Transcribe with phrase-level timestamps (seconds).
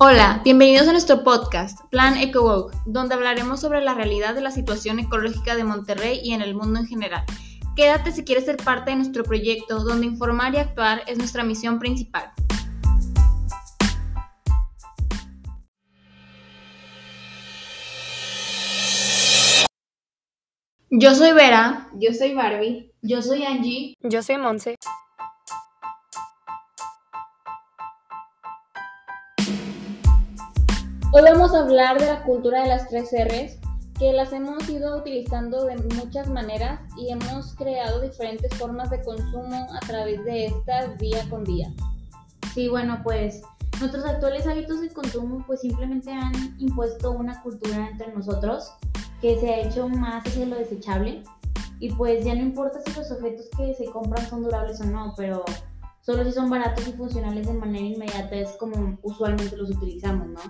[0.00, 4.98] Hola, bienvenidos a nuestro podcast, Plan EcoWalk, donde hablaremos sobre la realidad de la situación
[4.98, 7.24] ecológica de Monterrey y en el mundo en general.
[7.76, 11.78] Quédate si quieres ser parte de nuestro proyecto, donde informar y actuar es nuestra misión
[11.78, 12.32] principal.
[20.90, 21.88] Yo soy Vera.
[21.94, 22.90] Yo soy Barbie.
[23.00, 23.94] Yo soy Angie.
[24.00, 24.74] Yo soy Monse.
[31.16, 33.56] Hoy vamos a hablar de la cultura de las tres R's,
[34.00, 39.68] que las hemos ido utilizando de muchas maneras y hemos creado diferentes formas de consumo
[39.72, 41.72] a través de estas día con día.
[42.52, 43.42] Sí, bueno, pues
[43.78, 48.72] nuestros actuales hábitos de consumo pues simplemente han impuesto una cultura entre nosotros
[49.20, 51.22] que se ha hecho más hacia lo desechable
[51.78, 55.14] y pues ya no importa si los objetos que se compran son durables o no,
[55.16, 55.44] pero
[56.04, 60.40] solo si son baratos y funcionales de manera inmediata es como usualmente los utilizamos, ¿no?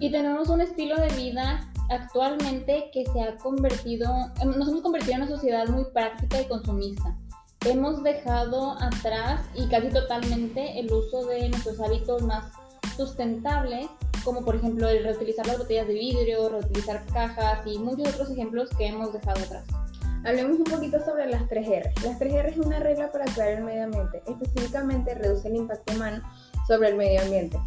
[0.00, 4.08] Y tenemos un estilo de vida actualmente que se ha convertido,
[4.40, 7.16] em, nos hemos convertido en una sociedad muy práctica y consumista.
[7.64, 12.52] Hemos dejado atrás y casi totalmente el uso de nuestros hábitos más
[12.96, 13.86] sustentables,
[14.24, 18.70] como por ejemplo el reutilizar las botellas de vidrio, reutilizar cajas y muchos otros ejemplos
[18.76, 19.83] que hemos dejado atrás.
[20.24, 22.02] Hablemos un poquito sobre las 3R.
[22.02, 26.22] Las 3R es una regla para cuidar el medio ambiente, específicamente reduce el impacto humano
[26.66, 27.58] sobre el medio ambiente.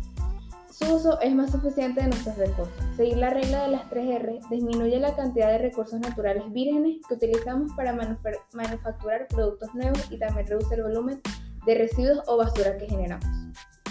[0.72, 2.74] Su uso es más suficiente de nuestros recursos.
[2.96, 7.74] Seguir la regla de las 3R disminuye la cantidad de recursos naturales vírgenes que utilizamos
[7.74, 11.22] para manufacturar productos nuevos y también reduce el volumen
[11.66, 13.26] de residuos o basura que generamos.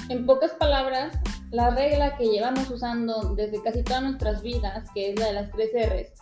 [0.08, 1.16] En pocas palabras,
[1.50, 5.50] la regla que llevamos usando desde casi todas nuestras vidas, que es la de las
[5.50, 6.12] 3 R's,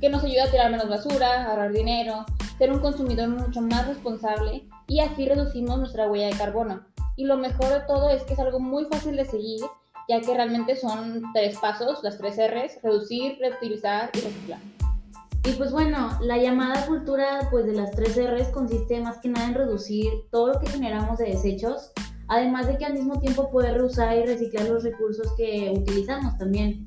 [0.00, 2.24] que nos ayuda a tirar menos basura, ahorrar dinero,
[2.58, 6.82] ser un consumidor mucho más responsable y así reducimos nuestra huella de carbono.
[7.16, 9.60] Y lo mejor de todo es que es algo muy fácil de seguir,
[10.08, 14.60] ya que realmente son tres pasos, las tres R's, reducir, reutilizar y reciclar.
[15.44, 19.46] Y pues bueno, la llamada cultura pues de las tres R's consiste más que nada
[19.46, 21.92] en reducir todo lo que generamos de desechos,
[22.28, 26.86] además de que al mismo tiempo poder reusar y reciclar los recursos que utilizamos también.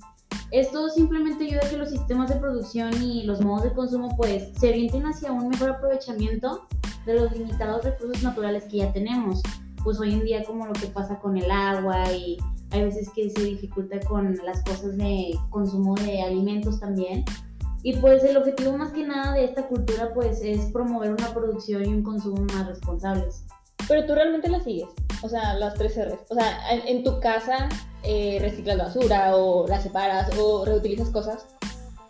[0.51, 4.50] Esto simplemente ayuda a que los sistemas de producción y los modos de consumo pues
[4.59, 6.67] se orienten hacia un mejor aprovechamiento
[7.06, 9.41] de los limitados recursos naturales que ya tenemos.
[9.81, 12.38] Pues hoy en día como lo que pasa con el agua y
[12.72, 17.23] hay veces que se dificulta con las cosas de consumo de alimentos también.
[17.81, 21.85] Y pues el objetivo más que nada de esta cultura pues es promover una producción
[21.85, 23.45] y un consumo más responsables.
[23.88, 24.89] Pero tú realmente la sigues,
[25.21, 26.19] o sea, las tres R's.
[26.29, 27.69] O sea, en tu casa
[28.03, 31.45] eh, reciclas la basura o la separas o reutilizas cosas?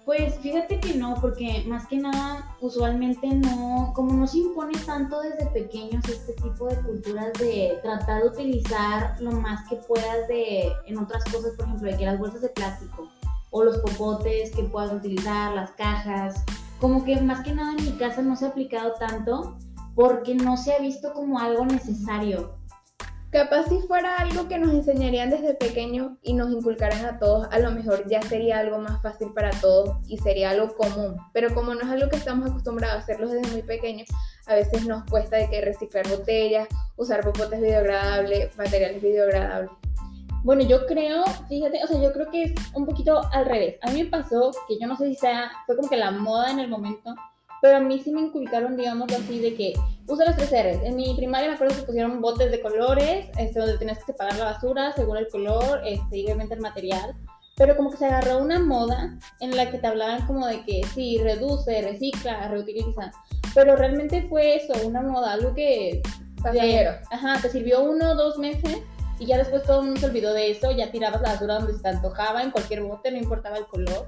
[0.05, 5.21] Pues fíjate que no, porque más que nada usualmente no, como no se impone tanto
[5.21, 10.71] desde pequeños este tipo de culturas de tratar de utilizar lo más que puedas de
[10.87, 13.09] en otras cosas, por ejemplo, de que las bolsas de plástico
[13.51, 16.43] o los popotes que puedas utilizar, las cajas,
[16.79, 19.57] como que más que nada en mi casa no se ha aplicado tanto
[19.93, 22.60] porque no se ha visto como algo necesario.
[23.31, 27.59] Capaz si fuera algo que nos enseñarían desde pequeño y nos inculcaran a todos, a
[27.59, 31.15] lo mejor ya sería algo más fácil para todos y sería algo común.
[31.31, 34.09] Pero como no es algo que estamos acostumbrados a hacerlo desde muy pequeños,
[34.47, 39.71] a veces nos cuesta de que reciclar botellas, usar popotes biodegradables, materiales biodegradables.
[40.43, 43.77] Bueno, yo creo, fíjate, o sea, yo creo que es un poquito al revés.
[43.81, 46.51] A mí me pasó que yo no sé si sea, fue como que la moda
[46.51, 47.15] en el momento,
[47.61, 49.73] pero a mí sí me inculcaron, digamos así, de que
[50.07, 50.83] usa las tres R's.
[50.83, 54.35] En mi primaria me acuerdo que pusieron botes de colores, este, donde tenías que separar
[54.37, 57.13] la basura según el color este, y obviamente el material.
[57.55, 60.81] Pero como que se agarró una moda en la que te hablaban como de que
[60.95, 63.11] sí, reduce, recicla, reutiliza.
[63.53, 66.01] Pero realmente fue eso, una moda, algo que...
[67.11, 68.79] ajá, te sirvió uno o dos meses
[69.19, 71.73] y ya después todo el mundo se olvidó de eso, ya tirabas la basura donde
[71.73, 74.07] se te antojaba, en cualquier bote, no importaba el color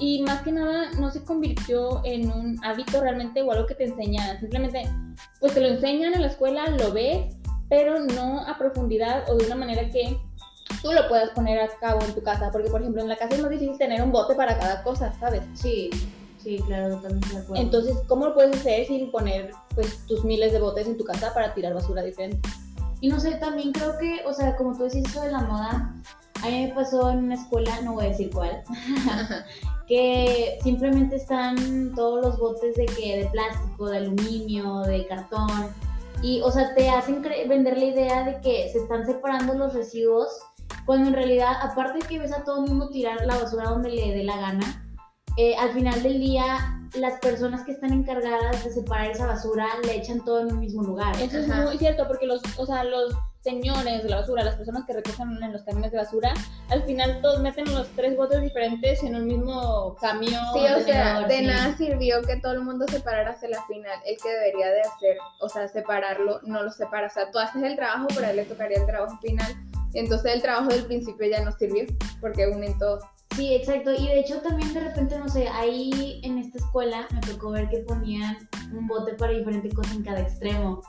[0.00, 3.84] y más que nada no se convirtió en un hábito realmente o algo que te
[3.84, 4.40] enseñan.
[4.40, 4.82] Simplemente,
[5.38, 7.36] pues te lo enseñan en la escuela, lo ves,
[7.68, 10.18] pero no a profundidad o de una manera que
[10.82, 12.50] tú lo puedas poner a cabo en tu casa.
[12.50, 15.12] Porque, por ejemplo, en la casa es más difícil tener un bote para cada cosa,
[15.20, 15.42] ¿sabes?
[15.52, 15.90] Sí,
[16.42, 17.62] sí, claro, totalmente de acuerdo.
[17.62, 21.34] Entonces, ¿cómo lo puedes hacer sin poner pues tus miles de botes en tu casa
[21.34, 22.48] para tirar basura diferente?
[23.02, 25.94] Y no sé, también creo que, o sea, como tú decís eso de la moda,
[26.42, 28.62] a mí me pasó en una escuela, no voy a decir cuál,
[29.90, 35.74] que simplemente están todos los botes de que de plástico, de aluminio, de cartón.
[36.22, 40.28] Y o sea, te hacen vender la idea de que se están separando los residuos
[40.86, 43.90] cuando en realidad aparte de que ves a todo el mundo tirar la basura donde
[43.90, 44.88] le dé la gana,
[45.36, 49.96] eh, al final del día las personas que están encargadas de separar esa basura le
[49.96, 51.14] echan todo en un mismo lugar.
[51.20, 51.62] Eso es Ajá.
[51.62, 55.42] muy cierto, porque los, o sea, los señores de la basura, las personas que recogen
[55.42, 56.34] en los camiones de basura,
[56.68, 60.42] al final todos meten los tres botes diferentes en un mismo camión.
[60.52, 61.46] Sí, o sea, de sí.
[61.46, 63.98] nada sirvió que todo el mundo separara hacia la final.
[64.04, 67.06] El que debería de hacer, o sea, separarlo, no lo separa.
[67.06, 69.54] O sea, tú haces el trabajo, pero a él le tocaría el trabajo final.
[69.94, 71.84] Entonces el trabajo del principio ya no sirvió,
[72.20, 73.00] porque unen todo.
[73.40, 73.90] Sí, exacto.
[73.94, 77.70] Y de hecho también de repente, no sé, ahí en esta escuela me tocó ver
[77.70, 78.36] que ponían
[78.74, 80.82] un bote para diferente cosa en cada extremo.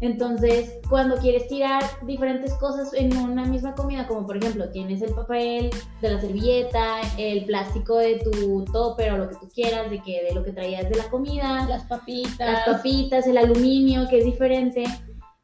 [0.00, 5.14] Entonces, cuando quieres tirar diferentes cosas en una misma comida, como por ejemplo, tienes el
[5.14, 5.70] papel
[6.02, 10.24] de la servilleta, el plástico de tu topper o lo que tú quieras, de que
[10.24, 12.38] de lo que traías de la comida, Las papitas.
[12.40, 14.82] las papitas, el aluminio, que es diferente.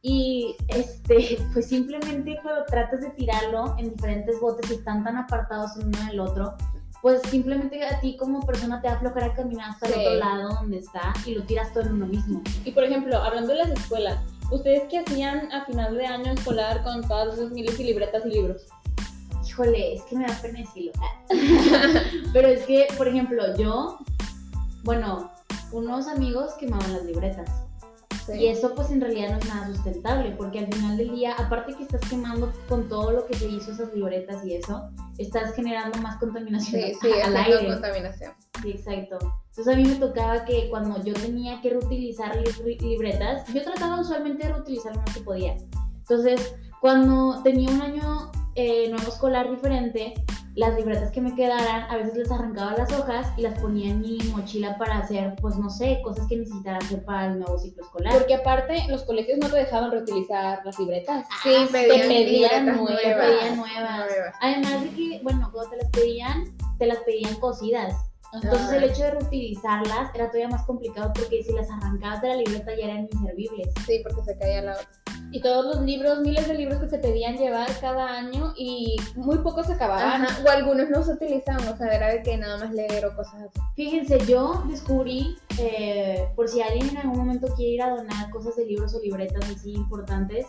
[0.03, 5.77] Y este, pues simplemente cuando tratas de tirarlo en diferentes botes y están tan apartados
[5.77, 6.57] el uno del otro,
[7.01, 10.79] pues simplemente a ti como persona te da flojera caminar hasta el otro lado donde
[10.79, 12.43] está y lo tiras todo en uno mismo.
[12.65, 14.21] Y por ejemplo, hablando de las escuelas,
[14.51, 18.31] ¿ustedes qué hacían a final de año escolar con todas esas miles y libretas y
[18.31, 18.67] libros?
[19.45, 20.93] Híjole, es que me da pena decirlo.
[22.33, 23.99] Pero es que, por ejemplo, yo,
[24.85, 25.33] bueno,
[25.73, 27.51] unos amigos quemaban las libretas.
[28.27, 28.33] Sí.
[28.35, 31.75] Y eso pues en realidad no es nada sustentable, porque al final del día, aparte
[31.75, 35.99] que estás quemando con todo lo que se hizo esas libretas y eso, estás generando
[36.01, 37.67] más contaminación Sí, sí, al aire.
[37.67, 38.33] contaminación.
[38.63, 39.19] Sí, exacto.
[39.51, 44.01] Entonces a mí me tocaba que cuando yo tenía que reutilizar li- libretas, yo trataba
[44.01, 45.57] usualmente de reutilizar lo que podía.
[45.99, 50.15] Entonces, cuando tenía un año eh, nuevo escolar diferente,
[50.55, 54.01] las libretas que me quedaran, a veces les arrancaba las hojas y las ponía en
[54.01, 57.83] mi mochila para hacer, pues no sé, cosas que necesitara hacer para el nuevo ciclo
[57.85, 58.13] escolar.
[58.13, 61.27] Porque aparte, los colegios no te dejaban reutilizar las libretas.
[61.43, 63.27] Sí, Ah, pedían, te pedían libretas nuevas, nuevas.
[63.27, 64.35] pedían nuevas.
[64.41, 66.45] Además de que, bueno, cuando te las pedían,
[66.79, 67.95] te las pedían cocidas.
[68.35, 68.77] Entonces Ajá.
[68.77, 72.75] el hecho de reutilizarlas era todavía más complicado porque si las arrancabas de la libreta
[72.75, 73.69] ya eran inservibles.
[73.87, 74.89] Sí, porque se caía la otra.
[75.33, 79.39] Y todos los libros, miles de libros que se pedían llevar cada año y muy
[79.39, 80.23] pocos se acababan.
[80.23, 83.17] Ajá, O algunos no se utilizaban, o sea, era de que nada más leer o
[83.17, 83.59] cosas así.
[83.75, 88.57] Fíjense, yo descubrí, eh, por si alguien en algún momento quiere ir a donar cosas
[88.57, 90.47] de libros o libretas así importantes,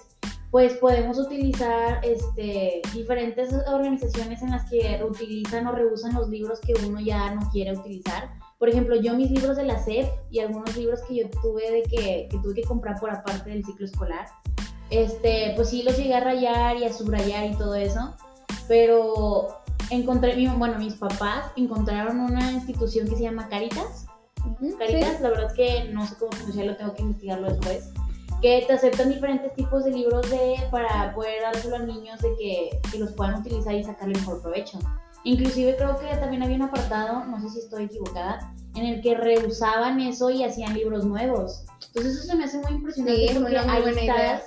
[0.51, 6.73] pues podemos utilizar este, diferentes organizaciones en las que reutilizan o reusan los libros que
[6.85, 8.29] uno ya no quiere utilizar.
[8.59, 11.81] Por ejemplo, yo mis libros de la SEP y algunos libros que yo tuve de
[11.83, 14.27] que, que tuve que comprar por aparte del ciclo escolar,
[14.93, 18.13] este, pues sí los llegué a rayar y a subrayar y todo eso,
[18.67, 19.47] pero
[19.89, 24.05] encontré, bueno, mis papás encontraron una institución que se llama Caritas.
[24.77, 27.89] Caritas, la verdad es que no sé cómo pronunciarlo, tengo que investigarlo después.
[28.41, 32.81] Que te aceptan diferentes tipos de libros de, para poder dárselo a niños de que,
[32.91, 34.79] que los puedan utilizar y sacarle mejor provecho.
[35.23, 39.15] Inclusive creo que también había un apartado, no sé si estoy equivocada, en el que
[39.15, 41.63] reusaban eso y hacían libros nuevos.
[41.87, 44.43] Entonces eso se me hace muy impresionante Sí, porque muy ahí estás idea.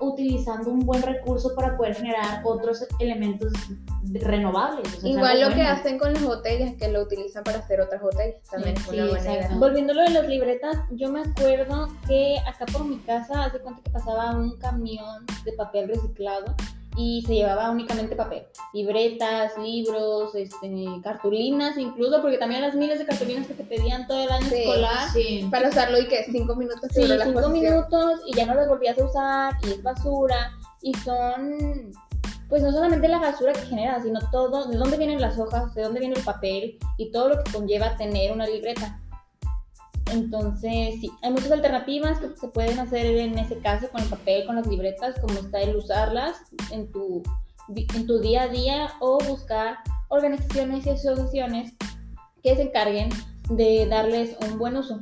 [0.00, 3.52] Utilizando un buen recurso para poder generar otros elementos
[4.12, 4.86] renovables.
[4.86, 7.80] o sea, es Igual lo que hacen con las botellas, que lo utilizan para hacer
[7.80, 9.54] otras botellas, también Sí, sí.
[9.58, 13.58] Volviendo a lo de las libretas, yo me acuerdo que acá por mi casa, hace
[13.60, 16.54] cuenta que pasaba un camión de papel reciclado
[16.98, 18.42] y se llevaba únicamente papel.
[18.74, 24.24] Libretas, libros, este, cartulinas incluso, porque también las miles de cartulinas que te pedían todo
[24.24, 25.08] el año Sí, escolar.
[25.12, 25.48] Sí.
[25.48, 28.98] Para usarlo y que cinco minutos Sí, la cinco minutos y ya no las volvías
[28.98, 30.50] a usar y es basura
[30.82, 31.92] y son,
[32.48, 35.82] pues no solamente la basura que genera, sino todo, de dónde vienen las hojas, de
[35.82, 39.00] dónde viene el papel y todo lo que conlleva tener una libreta.
[40.12, 44.46] Entonces, sí, hay muchas alternativas que se pueden hacer en ese caso con el papel,
[44.46, 46.36] con las libretas, como está el usarlas
[46.70, 47.22] en tu,
[47.74, 51.72] en tu día a día o buscar organizaciones y asociaciones
[52.42, 53.10] que se encarguen
[53.50, 55.00] de darles un buen uso.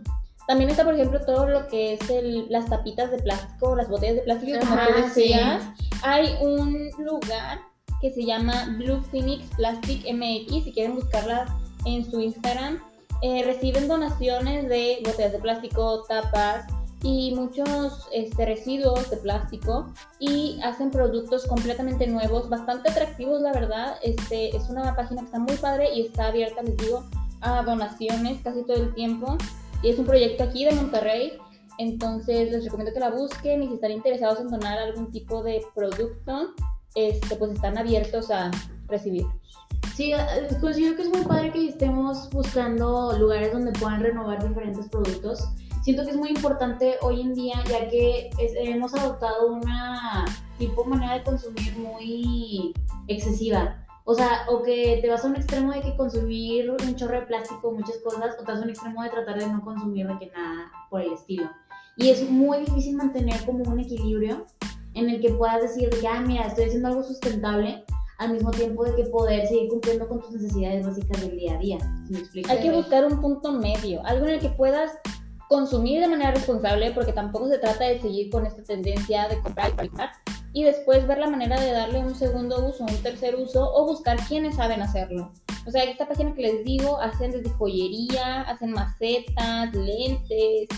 [0.48, 4.16] También está, por ejemplo, todo lo que es el- las tapitas de plástico, las botellas
[4.16, 5.20] de plástico, como Ajá, tú sí.
[5.22, 5.64] decías.
[6.02, 7.58] Hay un lugar
[8.00, 11.46] que se llama Blue Phoenix Plastic MX, si quieren buscarla
[11.84, 12.78] en su Instagram.
[13.22, 16.66] Eh, reciben donaciones de botellas de plástico, tapas
[17.02, 23.96] y muchos este, residuos de plástico y hacen productos completamente nuevos, bastante atractivos, la verdad.
[24.02, 27.04] Este, es una página que está muy padre y está abierta, les digo,
[27.40, 29.36] a donaciones casi todo el tiempo.
[29.82, 31.32] Y es un proyecto aquí de Monterrey.
[31.78, 35.62] Entonces les recomiendo que la busquen y si están interesados en donar algún tipo de
[35.74, 36.54] producto,
[36.94, 38.50] este, pues están abiertos a
[38.88, 39.34] recibirlos.
[39.96, 40.18] Sí, eh,
[40.60, 45.48] considero que es muy padre que estemos buscando lugares donde puedan renovar diferentes productos.
[45.82, 50.26] Siento que es muy importante hoy en día, ya que es- hemos adoptado una
[50.58, 52.74] tipo manera de consumir muy
[53.08, 53.86] excesiva.
[54.04, 57.26] O sea, o que te vas a un extremo de que consumir un chorro de
[57.26, 60.18] plástico, muchas cosas, o te vas a un extremo de tratar de no consumir de
[60.18, 61.50] que nada por el estilo.
[61.96, 64.44] Y es muy difícil mantener como un equilibrio
[64.92, 67.82] en el que puedas decir, ya, mira, estoy haciendo algo sustentable,
[68.18, 71.58] al mismo tiempo de que poder seguir cumpliendo con tus necesidades básicas del día a
[71.58, 71.78] día.
[72.48, 74.92] Hay que buscar un punto medio, algo en el que puedas
[75.48, 79.70] consumir de manera responsable, porque tampoco se trata de seguir con esta tendencia de comprar
[79.70, 80.10] y comprar,
[80.52, 84.16] y después ver la manera de darle un segundo uso, un tercer uso, o buscar
[84.26, 85.32] quienes saben hacerlo.
[85.66, 90.68] O sea, esta página que les digo, hacen desde joyería, hacen macetas, lentes,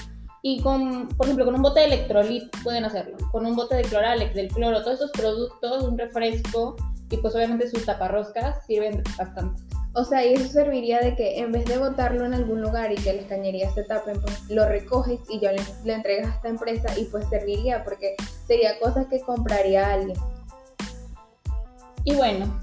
[0.43, 3.83] y con, por ejemplo, con un bote de electrolit pueden hacerlo, con un bote de
[3.83, 6.77] cloralex, del cloro, todos esos productos, un refresco,
[7.11, 9.63] y pues obviamente sus taparroscas sirven bastante.
[9.95, 12.97] O sea, y eso serviría de que en vez de botarlo en algún lugar y
[12.97, 15.63] que las cañerías se tapen, pues lo recoges y ya le,
[15.93, 18.15] entregas a esta empresa y pues serviría porque
[18.47, 20.17] sería cosas que compraría alguien.
[22.05, 22.61] Y bueno,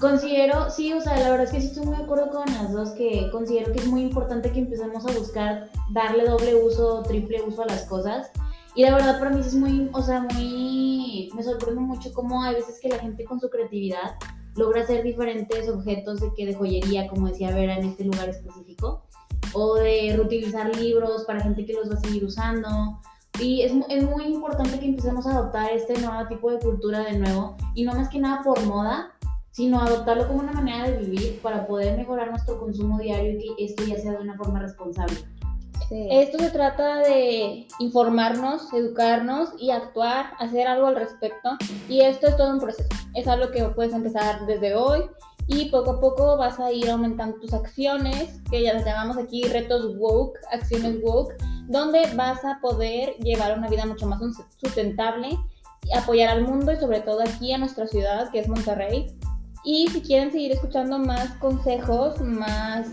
[0.00, 2.72] considero, sí, o sea, la verdad es que sí estoy muy de acuerdo con las
[2.72, 7.42] dos, que considero que es muy importante que empecemos a buscar darle doble uso, triple
[7.42, 8.30] uso a las cosas.
[8.74, 12.54] Y la verdad para mí es muy, o sea, muy, me sorprende mucho cómo hay
[12.54, 14.16] veces que la gente con su creatividad
[14.56, 19.04] logra hacer diferentes objetos de que de joyería, como decía Vera, en este lugar específico,
[19.52, 23.00] o de reutilizar libros para gente que los va a seguir usando.
[23.40, 27.18] Y es, es muy importante que empecemos a adoptar este nuevo tipo de cultura de
[27.18, 29.12] nuevo, y no más que nada por moda,
[29.54, 33.64] sino adoptarlo como una manera de vivir para poder mejorar nuestro consumo diario y que
[33.64, 35.14] esto ya sea de una forma responsable.
[36.10, 41.50] Esto se trata de informarnos, educarnos y actuar, hacer algo al respecto.
[41.88, 42.88] Y esto es todo un proceso.
[43.14, 45.02] Es algo que puedes empezar desde hoy
[45.46, 49.44] y poco a poco vas a ir aumentando tus acciones, que ya las llamamos aquí
[49.44, 51.34] retos woke, acciones woke,
[51.68, 54.20] donde vas a poder llevar una vida mucho más
[54.56, 55.38] sustentable,
[55.96, 59.16] apoyar al mundo y sobre todo aquí a nuestra ciudad, que es Monterrey.
[59.64, 62.88] Y si quieren seguir escuchando más consejos, más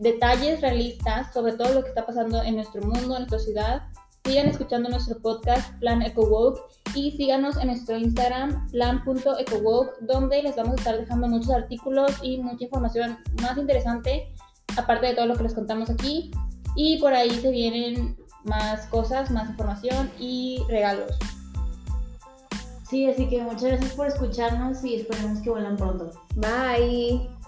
[0.00, 3.82] detalles realistas sobre todo lo que está pasando en nuestro mundo, en nuestra ciudad,
[4.24, 6.60] sigan escuchando nuestro podcast Plan EcoWoke
[6.94, 12.38] y síganos en nuestro Instagram plan.ecowoke donde les vamos a estar dejando muchos artículos y
[12.38, 14.32] mucha información más interesante
[14.76, 16.30] aparte de todo lo que les contamos aquí
[16.76, 21.16] y por ahí se vienen más cosas, más información y regalos.
[22.88, 26.10] Sí, así que muchas gracias por escucharnos y esperemos que vuelan pronto.
[26.36, 27.39] Bye.